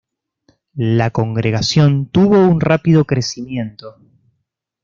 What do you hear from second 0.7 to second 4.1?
La congregación tuvo un rápido crecimiento.